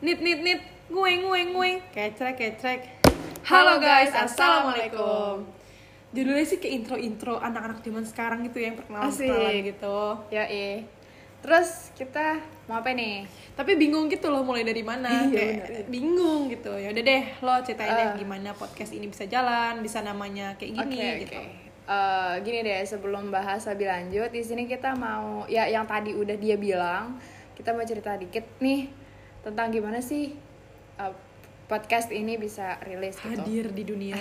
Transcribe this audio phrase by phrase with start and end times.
[0.00, 2.80] Nit nit nit, ngueng ngueng ngueng, kecrek kecrek.
[3.44, 5.44] Halo guys, assalamualaikum.
[6.16, 9.28] Judulnya sih kayak intro intro anak-anak zaman sekarang gitu yang perkenalan Asik.
[9.28, 9.98] perkenalan gitu.
[10.32, 10.44] Ya
[11.40, 13.28] Terus kita mau apa nih?
[13.52, 16.72] Tapi bingung gitu loh mulai dari mana, Iya, kayak bingung gitu.
[16.76, 18.16] Ya udah deh, lo ceritain deh Ah.
[18.16, 21.40] gimana podcast ini bisa jalan, bisa namanya kayak gini Oke, gitu.
[21.40, 21.48] oke.
[21.90, 26.36] Eh, gini deh, sebelum bahas lebih lanjut, di sini kita mau ya yang tadi udah
[26.36, 27.16] dia bilang,
[27.52, 28.99] kita mau cerita dikit nih
[29.40, 30.36] tentang gimana sih
[30.96, 31.14] eh,
[31.66, 33.40] podcast ini bisa rilis gitu.
[33.40, 34.18] Hadir di dunia.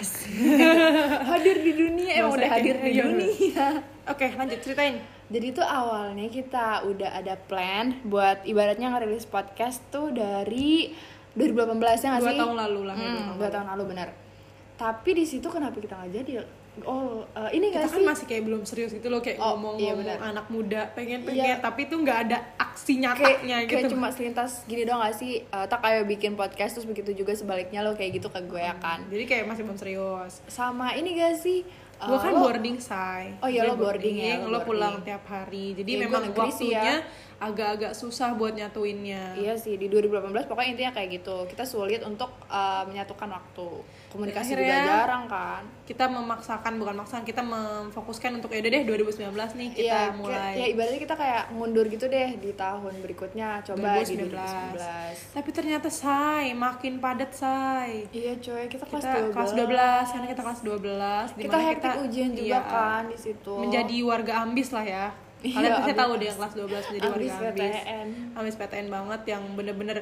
[1.33, 3.03] hadir di dunia, emang udah hadir di iya.
[3.03, 3.67] dunia.
[4.05, 5.01] Oke, lanjut ceritain.
[5.29, 10.93] Jadi tuh awalnya kita udah ada plan buat ibaratnya ngerilis podcast tuh dari
[11.33, 12.39] 2018 ya nggak Dua sih?
[12.41, 13.53] tahun lalu lah, Hmm, dua tahun dua lalu.
[13.53, 14.09] tahun lalu benar.
[14.79, 16.33] Tapi di situ kenapa kita nggak jadi?
[16.81, 18.07] Oh, eh, ini Kita gak kan sih?
[18.07, 20.17] masih kayak belum serius gitu loh kayak Oh, ngomong-ngomong iya benar.
[20.25, 21.55] anak muda pengen pengen Iya.
[21.59, 23.03] tapi itu nggak ada aksi kayak,
[23.43, 23.91] nyatanya kayak gitu.
[23.91, 25.43] cuma selintas gini doang gak sih?
[25.43, 28.79] Eh, tak kayak bikin podcast terus begitu juga sebaliknya lo kayak gitu ke gue ya
[28.79, 29.03] kan?
[29.05, 30.39] Jadi kayak masih belum serius.
[30.47, 31.67] Sama ini gak sih?
[31.99, 33.35] Eh, Gue kan lo- boarding say.
[33.37, 35.03] Oh iya, lo boarding ya, lo Lo pulang boarding.
[35.03, 35.75] tiap hari.
[35.75, 36.95] Jadi Iya, gue memang waktunya ya.
[37.39, 39.33] Agak-agak susah buat nyatuinnya.
[39.33, 41.47] Iya sih di 2018 pokoknya intinya kayak gitu.
[41.47, 43.69] Kita sulit untuk eh, menyatukan waktu.
[44.09, 45.61] Komunikasi juga Akhirnya- jarang kan?
[45.85, 50.53] Kita memaksakan bukan maksakan kita memfokuskan untuk ya deh 2019 nih kita Iya, mulai.
[50.55, 54.33] ya ibaratnya kita kayak mundur gitu deh di tahun berikutnya coba di 2019.
[54.33, 55.29] 2019.
[55.31, 58.09] Tapi ternyata say makin padat say.
[58.09, 59.31] Iya coy, kita kelas Kita 12.
[59.31, 63.53] kelas 12 karena kita kelas 12 Kita hektik ujian juga iya, kan di situ.
[63.55, 65.07] menjadi warga ambis lah ya
[65.41, 68.07] kalian pasti tahu deh yang kelas 12 menjadi Ambis warga ambis PTN.
[68.35, 69.97] ambis PTN banget yang bener-bener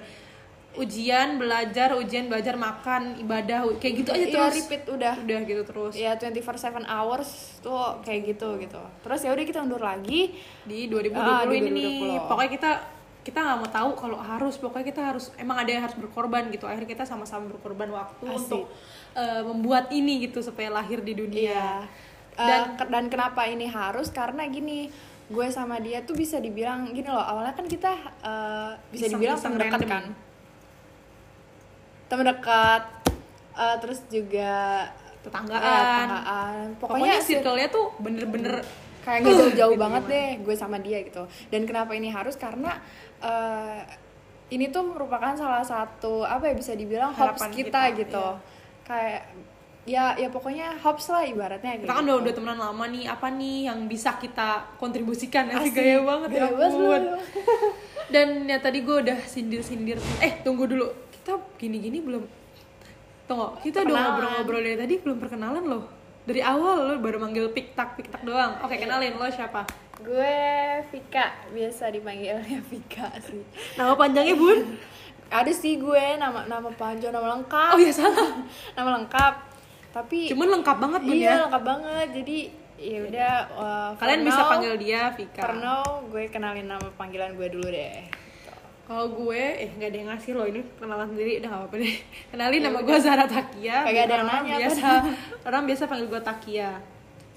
[0.76, 5.14] ujian belajar ujian belajar makan ibadah kayak gitu aja Iya, terus repeat udah.
[5.16, 8.78] udah gitu terus Ya 24/7 hours tuh kayak gitu gitu.
[9.02, 10.38] Terus ya udah kita undur lagi.
[10.64, 12.30] di 2020 Ah, di ini nih 2020.
[12.30, 12.72] pokoknya kita
[13.24, 16.64] kita nggak mau tahu kalau harus pokoknya kita harus emang ada yang harus berkorban gitu
[16.64, 18.38] akhirnya kita sama-sama berkorban waktu Asik.
[18.38, 18.64] untuk
[19.14, 21.70] eh, membuat ini gitu supaya lahir di dunia Iya.
[22.38, 24.08] Dan- Dan dan kenapa ini harus?
[24.10, 24.94] Karena gini,
[25.28, 27.20] gue sama dia tuh bisa dibilang gini loh.
[27.20, 30.04] Awalnya kan kita eh, bisa Iseng- dibilang temen dekat kan.
[32.08, 32.84] Temen dekat.
[33.58, 34.86] eh, terus juga
[35.20, 36.56] tetanggaan, ya, tetanggaan.
[36.78, 38.54] pokoknya, Pokoknya, circle-nya tuh bener-bener
[39.02, 40.14] kayak jauh-jauh gitu banget gimana.
[40.14, 42.78] deh gue sama dia gitu dan kenapa ini harus karena
[43.18, 43.82] eh,
[44.48, 48.86] ini tuh merupakan salah satu apa ya bisa dibilang hopes Harapan kita, kita, gitu iya.
[48.86, 49.22] kayak
[49.88, 52.12] ya ya pokoknya hopes lah ibaratnya kita kan gitu.
[52.12, 53.08] udah udah temenan lama nih.
[53.08, 55.48] Apa nih yang bisa kita kontribusikan?
[55.48, 56.72] Asik, Asik, gaya banget ya gaya banget.
[56.76, 57.02] ampun.
[57.02, 57.16] lu.
[58.08, 60.92] dan ya tadi gue udah sindir sindir eh tunggu dulu.
[61.10, 62.24] Kita gini gini belum.
[63.26, 65.84] Tunggu kita udah ngobrol-ngobrol dari tadi belum perkenalan loh.
[66.28, 68.60] Dari awal lo baru manggil piktak piktak doang.
[68.60, 68.84] Oke Iya.
[68.84, 69.64] kenalin lo siapa?
[69.98, 70.36] Gue
[70.92, 71.32] Vika.
[71.50, 73.40] Biasa dipanggilnya Vika sih.
[73.80, 74.76] Nama panjangnya bun?
[75.28, 77.72] Ada sih gue nama nama panjang nama lengkap.
[77.72, 78.44] Oh ya salah.
[78.76, 79.34] Nama lengkap
[79.92, 82.38] tapi cuman lengkap banget bun iya ya lengkap banget jadi
[82.78, 85.84] ya udah uh, kalian bisa now- panggil dia Vika For now,
[86.14, 88.06] gue kenalin nama panggilan gue dulu deh.
[88.88, 91.96] Kalau gue, eh nggak ada yang ngasih loh ini kenalan sendiri, udah gak apa-apa deh.
[92.32, 93.78] Kenalin nama gue Zara Takia.
[93.84, 94.90] Kagak ada yang orang nanya, biasa,
[95.44, 96.70] orang biasa panggil gue Takia.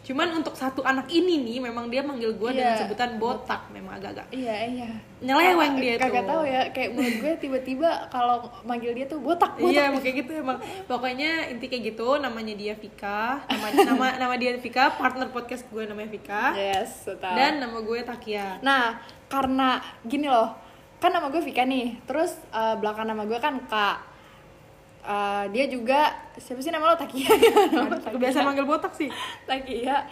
[0.00, 2.80] Cuman untuk satu anak ini nih, memang dia manggil gue dengan Iya.
[2.80, 4.88] sebutan botak, memang agak-agak Iya, iya.
[5.20, 6.08] nyeleweng dia tuh.
[6.08, 9.70] Kagak tahu ya, kayak mulut gue tiba-tiba kalau manggil dia tuh botak, botak.
[9.70, 10.56] Iya, kayak gitu emang.
[10.84, 13.44] Pokoknya inti kayak gitu, namanya dia Vika.
[13.44, 16.56] Nama nama nama dia Vika, partner podcast gue namanya Vika.
[16.56, 17.36] Yes, tahu.
[17.36, 18.56] Dan nama gue Takia.
[18.60, 18.96] nah,
[19.28, 20.56] karena gini loh,
[20.96, 22.00] kan nama gue Vika nih.
[22.02, 24.09] Terus eh, belakang nama gue kan Kak.
[25.02, 26.00] Eh, dia juga
[26.34, 27.52] siapa sih nama lo Takia ya?
[27.72, 28.18] Nama Takia.
[28.18, 29.08] Biasa manggil botak sih.
[29.44, 30.04] Takia.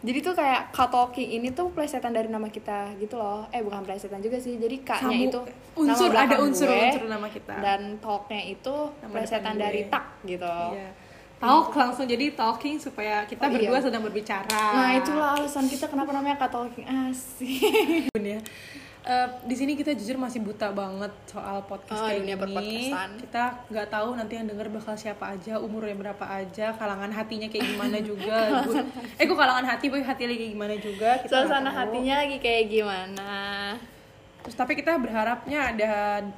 [0.00, 3.44] Jadi tuh kayak Kak Talking ini tuh plesetan dari nama kita gitu loh.
[3.50, 4.56] Eh bukan plesetan juga sih.
[4.56, 5.40] Jadi kaknya Samu- itu
[5.76, 7.54] unsur, nama ada unsur-unsur gue, nama kita.
[7.54, 9.60] Dan talknya itu Nama plesetan gue.
[9.60, 10.56] dari tak gitu.
[10.72, 10.88] Iya.
[11.36, 13.80] Talk langsung jadi talking supaya kita Oh, berdua iya.
[13.82, 14.60] sedang berbicara.
[14.74, 18.08] Nah itulah alasan kita kenapa namanya Kak Talking asik.
[19.00, 23.10] Eh, di sini kita jujur masih buta banget soal podcast Oh, kayak dunia perpodcastan.
[23.16, 27.64] Kita nggak tahu nanti yang denger bakal siapa aja, umurnya berapa aja, kalangan hatinya kayak
[27.66, 28.60] gimana juga.
[29.16, 31.10] Eh kok kalangan hati, boy hati lagi kayak gimana juga.
[31.24, 33.30] Kita Suasana hatinya lagi kayak gimana?
[34.40, 35.92] Terus tapi kita berharapnya ada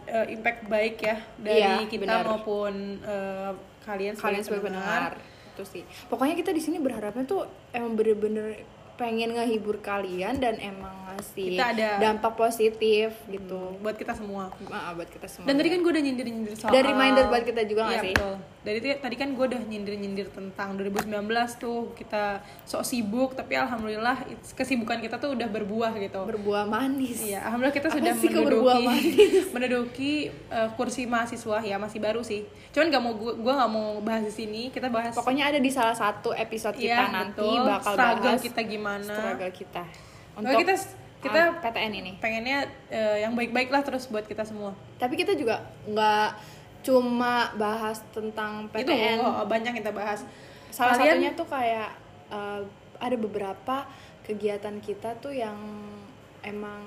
[0.06, 2.22] eh, impact baik ya dari Iya, kita benar.
[2.24, 3.50] maupun eh,
[3.82, 5.12] kalian sebagai Kalian sebagai pendengar
[5.52, 5.82] itu sih.
[6.06, 8.62] Pokoknya kita di sini berharapnya tuh emang bener-bener
[9.02, 13.74] pengen ngehibur kalian dan emang ngasih Kita ada- dampak positif gitu.
[13.82, 14.54] buat kita semua.
[14.70, 15.50] Ah, buat kita semua.
[15.50, 18.14] Dan tadi kan gue udah nyindir-nyindir soal Dan reminder buat kita juga nggak Iya, sih?
[18.14, 18.34] betul.
[18.62, 21.10] Dari ti- tadi kan gue udah nyindir-nyindir tentang 2019
[21.56, 24.22] tuh kita sok sibuk tapi alhamdulillah
[24.54, 28.86] kesibukan kita tuh udah berbuah gitu berbuah manis Iya, alhamdulillah kita Apa sudah menduduki
[29.54, 30.12] menduduki
[30.48, 32.46] uh, kursi mahasiswa ya masih baru sih.
[32.70, 34.62] Cuman nggak mau gua nggak mau bahas di sini.
[34.68, 37.66] Kita bahas pokoknya ada di salah satu episode kita Iya, nanti betul.
[37.66, 39.10] bakal Struggle bahas kita gimana.
[39.10, 39.82] struggle kita
[40.32, 40.74] untuk kita
[41.20, 44.74] kita ah, PTN ini pengennya uh, yang baik-baik lah terus buat kita semua.
[44.96, 46.28] tapi kita juga nggak
[46.82, 50.26] cuma bahas tentang PTN Itu oh, banyak kita bahas.
[50.68, 51.90] salah Kalian- satunya tuh kayak
[52.28, 52.60] uh,
[52.98, 53.76] ada beberapa
[54.22, 55.54] kegiatan kita tuh yang
[56.40, 56.82] emang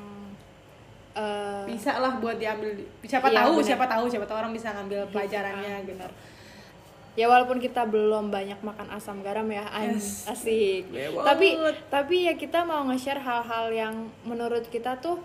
[1.13, 3.65] uh, bisa lah buat diambil siapa Iya, tahu bener.
[3.65, 6.07] siapa tahu siapa tahu orang bisa ngambil pelajarannya gitu.
[7.15, 10.27] ya walaupun kita belum banyak makan asam garam ya Yes.
[10.27, 11.75] asik Gue tapi banget.
[11.88, 15.19] tapi ya kita mau nge-share hal-hal yang menurut kita tuh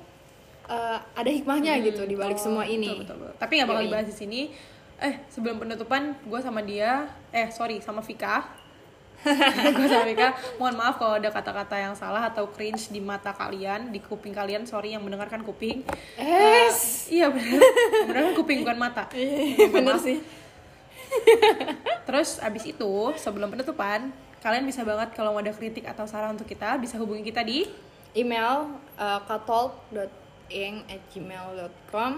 [0.70, 3.34] uh, ada hikmahnya gitu di balik Oh, semua betul, ini betul, betul.
[3.36, 4.40] Tapi nggak bakal dibahas di sini.
[5.00, 8.46] Eh sebelum penutupan, gue sama dia, eh sorry sama Vika.
[9.76, 13.92] gue sama Vika, mohon maaf kalau ada kata-kata yang salah atau cringe di mata kalian,
[13.92, 14.64] di kuping kalian.
[14.64, 15.84] Sorry yang mendengarkan kuping.
[16.16, 16.68] Eh,
[17.12, 17.60] iya benar,
[18.08, 19.04] mendengarkan kuping bukan mata.
[19.12, 20.04] Iya, bener Maaf.
[20.04, 20.20] sih
[22.06, 24.10] Terus abis itu sebelum penutupan,
[24.42, 27.66] kalian bisa banget kalau mau ada kritik atau saran untuk kita bisa hubungi kita di
[28.14, 28.66] email
[28.98, 29.20] uh,
[30.50, 32.12] katolk.ing@gmail.com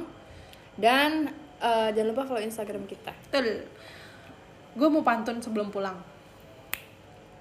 [0.81, 1.29] dan
[1.61, 3.13] uh, jangan lupa follow Instagram kita.
[3.29, 3.69] Betul.
[4.73, 6.01] Gue mau pantun sebelum pulang.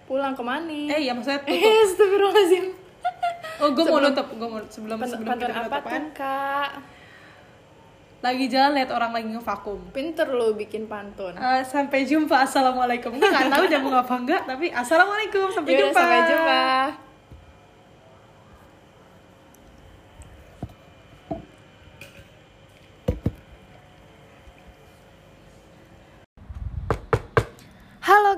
[0.03, 0.91] Pulang ke mana?
[0.91, 1.55] Eh iya maksudnya tutup.
[1.55, 2.65] Eh, astagfirullahaladzim.
[3.61, 6.69] Oh, gue mau nutup, gue mau sebelum Pan- sebelum Pantun kita apa tuh, Kak?
[8.21, 9.79] Lagi jalan lihat orang lagi ngevakum.
[9.89, 11.33] Pinter lu bikin pantun.
[11.33, 13.17] Eh, sampai jumpa, assalamualaikum.
[13.17, 15.97] Gue nggak tahu nyambung apa enggak, tapi assalamualaikum, sampai Yaudah, jumpa.
[15.97, 16.61] sampai jumpa.
[28.01, 28.31] Halo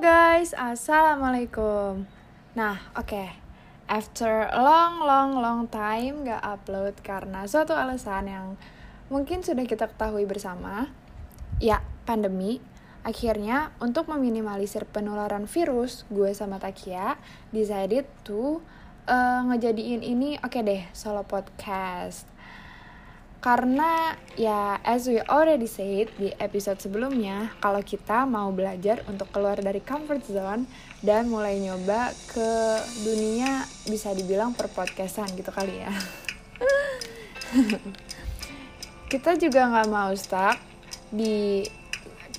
[0.43, 2.03] guys, assalamualaikum.
[2.51, 3.31] Nah, oke.
[3.87, 8.47] After a long, long, long time gak upload karena suatu alasan yang
[9.07, 10.91] mungkin sudah kita ketahui bersama,
[11.63, 12.59] ya pandemi.
[13.07, 17.15] Akhirnya untuk meminimalisir penularan virus, gue sama Takia
[17.55, 18.59] decided to
[19.07, 22.27] eh, ngejadiin ini oke deh solo podcast.
[23.43, 29.59] Karena ya as we already said di episode sebelumnya, kalau kita mau belajar untuk keluar
[29.59, 30.63] dari comfort zone
[31.03, 35.91] dan mulai nyoba ke dunia bisa dibilang per podcastan gitu kali ya.
[39.11, 40.55] kita juga nggak mau stuck
[41.11, 41.67] di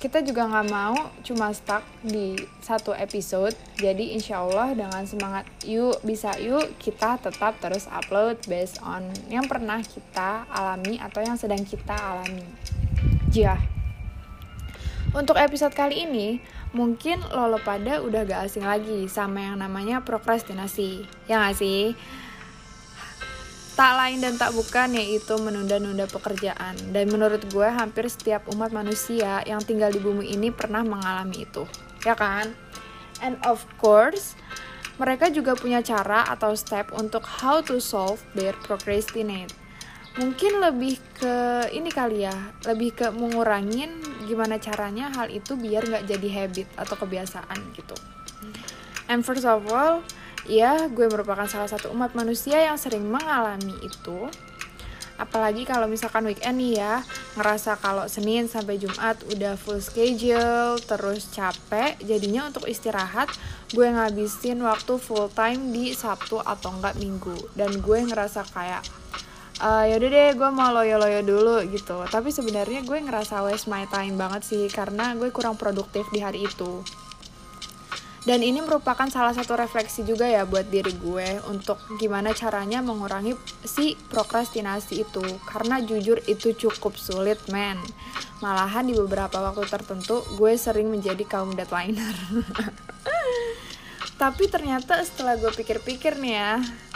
[0.05, 3.57] kita juga nggak mau cuma stuck di satu episode.
[3.81, 9.49] Jadi insya Allah dengan semangat yuk bisa yuk kita tetap terus upload based on yang
[9.49, 12.45] pernah kita alami atau yang sedang kita alami.
[13.33, 13.57] Ya
[15.15, 16.43] untuk episode kali ini
[16.75, 21.95] mungkin lolo pada udah gak asing lagi sama yang namanya prokrastinasi ya gak sih
[23.75, 26.79] tak lain dan tak bukan yaitu menunda-nunda pekerjaan.
[26.95, 31.67] Dan menurut gue hampir setiap umat manusia yang tinggal di bumi ini pernah mengalami itu.
[32.07, 32.55] Ya kan?
[33.19, 34.39] And of course,
[34.95, 39.51] mereka juga punya cara atau step untuk how to solve their procrastinate.
[40.15, 46.07] Mungkin lebih ke ini kali ya, lebih ke mengurangin gimana caranya hal itu biar nggak
[46.07, 47.95] jadi habit atau kebiasaan gitu.
[49.11, 50.07] And first of all,
[50.45, 54.29] ya gue merupakan salah satu umat manusia yang sering mengalami itu.
[55.15, 56.99] Apalagi kalau misalkan weekend nih ya,
[57.39, 63.31] ngerasa kalau Senin sampai Jumat udah full schedule, terus capek, jadinya untuk istirahat
[63.71, 67.35] gue ngabisin waktu full time di Sabtu atau enggak Minggu.
[67.55, 68.83] Dan gue ngerasa kayak
[69.63, 74.19] uh, yaudah deh gue mau loyo-loyo dulu gitu tapi sebenarnya gue ngerasa waste my time
[74.19, 76.83] banget sih karena gue kurang produktif di hari itu
[78.25, 83.37] dan ini merupakan salah satu refleksi juga ya buat diri gue untuk gimana caranya mengurangi
[83.61, 85.21] si prokrastinasi itu.
[85.45, 87.77] Karena jujur itu cukup sulit men.
[88.41, 92.17] Malahan di beberapa waktu tertentu gue sering menjadi kaum deadlineer
[94.15, 96.51] tapi ternyata setelah gue pikir-pikir nih ya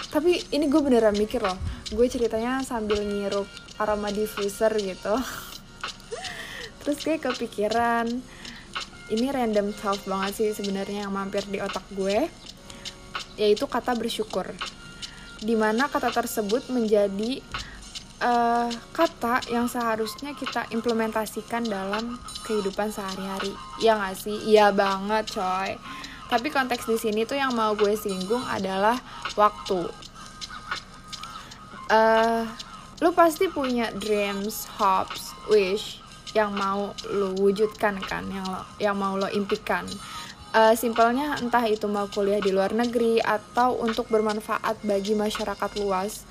[0.10, 1.58] tapi ini gue beneran mikir loh.
[1.94, 3.46] Gue ceritanya sambil ngirup
[3.78, 5.14] aroma diffuser gitu.
[6.82, 8.08] Terus gue kepikiran
[9.10, 12.30] ini random thought banget sih sebenarnya yang mampir di otak gue
[13.40, 14.46] yaitu kata bersyukur.
[15.40, 17.40] Di mana kata tersebut menjadi
[18.20, 23.56] eh, kata yang seharusnya kita implementasikan dalam kehidupan sehari-hari.
[23.80, 24.38] Ya nggak sih?
[24.46, 25.80] Iya banget coy.
[26.30, 29.00] Tapi konteks di sini tuh yang mau gue singgung adalah
[29.34, 29.88] waktu.
[31.90, 32.44] Eh
[33.00, 36.04] lu pasti punya dreams, hopes, wish
[36.38, 39.86] yang mau lo wujudkan kan yang lo yang mau lo impikan.
[40.50, 46.26] Uh, simpelnya entah itu mau kuliah di luar negeri atau untuk bermanfaat bagi masyarakat luas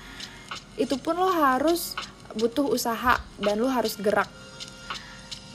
[0.75, 1.95] itu pun lo harus
[2.35, 4.27] butuh usaha dan lo harus gerak.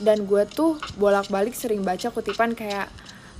[0.01, 2.91] Dan gue tuh bolak-balik sering baca kutipan kayak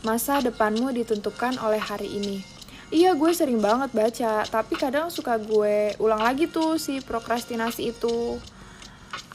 [0.06, 2.46] masa depanmu ditentukan oleh hari ini.
[2.94, 8.38] Iya gue sering banget baca tapi kadang suka gue ulang lagi tuh si prokrastinasi itu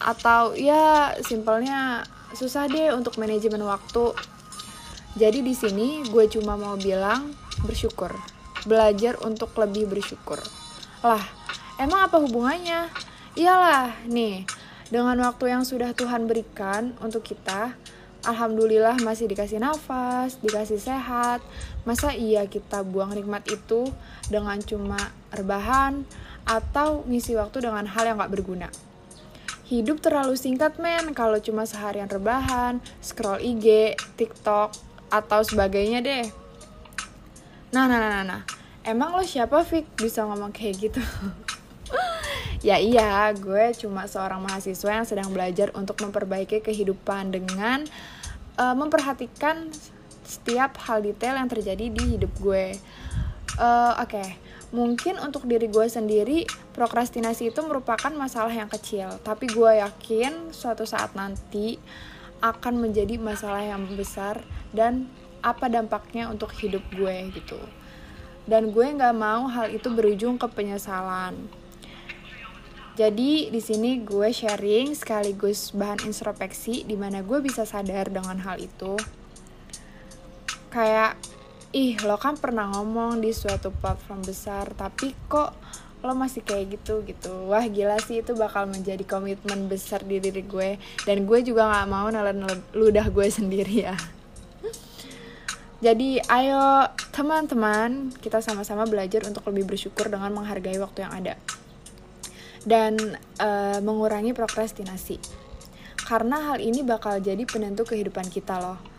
[0.00, 2.02] atau ya simpelnya
[2.32, 4.16] susah deh untuk manajemen waktu
[5.14, 8.14] jadi di sini gue cuma mau bilang bersyukur
[8.64, 10.40] belajar untuk lebih bersyukur
[11.04, 11.20] lah
[11.76, 12.88] emang apa hubungannya
[13.36, 14.48] iyalah nih
[14.88, 17.76] dengan waktu yang sudah Tuhan berikan untuk kita
[18.20, 21.40] Alhamdulillah masih dikasih nafas, dikasih sehat.
[21.88, 23.88] Masa iya kita buang nikmat itu
[24.28, 25.00] dengan cuma
[25.32, 26.04] rebahan
[26.44, 28.68] atau ngisi waktu dengan hal yang gak berguna?
[29.70, 34.74] Hidup terlalu singkat men kalau cuma seharian rebahan, scroll IG, TikTok,
[35.06, 36.26] atau sebagainya deh.
[37.70, 38.42] Nah, nah, nah, nah, nah.
[38.82, 40.98] Emang lo siapa, Fik, bisa ngomong kayak gitu?
[42.66, 47.86] ya iya, gue cuma seorang mahasiswa yang sedang belajar untuk memperbaiki kehidupan dengan
[48.58, 49.70] uh, memperhatikan
[50.26, 52.74] setiap hal detail yang terjadi di hidup gue.
[53.54, 56.46] Uh, Oke, okay Mungkin untuk diri gue sendiri,
[56.78, 61.74] prokrastinasi itu merupakan masalah yang kecil, tapi gue yakin suatu saat nanti
[62.38, 65.10] akan menjadi masalah yang besar dan
[65.42, 67.58] apa dampaknya untuk hidup gue gitu.
[68.46, 71.34] Dan gue nggak mau hal itu berujung ke penyesalan.
[72.94, 78.60] Jadi di sini gue sharing sekaligus bahan introspeksi di mana gue bisa sadar dengan hal
[78.62, 78.94] itu.
[80.70, 81.18] Kayak
[81.70, 85.54] ih lo kan pernah ngomong di suatu platform besar tapi kok
[86.00, 87.52] lo masih kayak gitu gitu.
[87.52, 90.80] Wah gila sih itu bakal menjadi komitmen besar di diri gue.
[91.04, 92.40] Dan gue juga nggak mau nelen
[92.72, 93.96] ludah gue sendiri ya.
[95.80, 101.34] Jadi ayo teman-teman kita sama-sama belajar untuk lebih bersyukur dengan menghargai waktu yang ada.
[102.64, 102.96] Dan
[103.40, 105.20] uh, mengurangi prokrastinasi.
[106.04, 108.89] Karena hal ini bakal jadi penentu kehidupan kita loh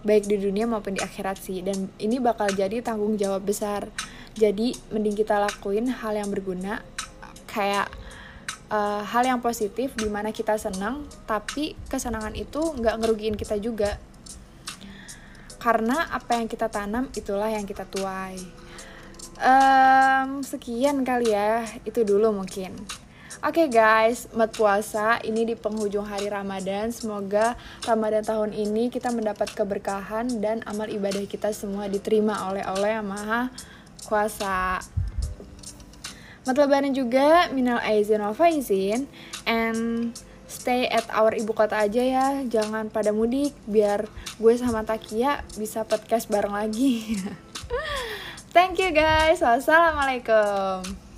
[0.00, 1.60] baik di dunia maupun di akhirat sih.
[1.60, 3.88] Dan ini bakal jadi tanggung jawab besar.
[4.36, 6.80] Jadi mending kita lakuin hal yang berguna
[7.50, 7.90] kayak
[8.70, 13.98] uh, hal yang positif di mana kita senang tapi kesenangan itu nggak ngerugiin kita juga.
[15.60, 18.40] Karena apa yang kita tanam itulah yang kita tuai.
[19.40, 21.68] Um, sekian kali ya.
[21.84, 22.99] Itu dulu mungkin
[23.40, 26.92] Oke okay guys, mat puasa ini di penghujung hari Ramadan.
[26.92, 27.56] Semoga
[27.88, 33.08] Ramadan tahun ini kita mendapat keberkahan dan amal ibadah kita semua diterima oleh Allah yang
[33.08, 33.48] Maha
[34.04, 34.84] Kuasa.
[36.44, 39.08] Mat lebaran juga minal aizin wal faizin
[39.48, 40.12] and
[40.44, 42.26] stay at our ibu kota aja ya.
[42.44, 44.04] Jangan pada mudik biar
[44.36, 47.16] gue sama Takia bisa podcast bareng lagi.
[48.52, 49.40] Thank you guys.
[49.40, 51.09] Wassalamualaikum.